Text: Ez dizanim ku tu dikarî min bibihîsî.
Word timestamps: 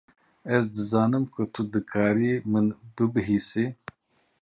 Ez 0.55 0.63
dizanim 0.73 1.23
ku 1.33 1.41
tu 1.53 1.61
dikarî 1.71 2.33
min 2.51 2.67
bibihîsî. 2.95 3.65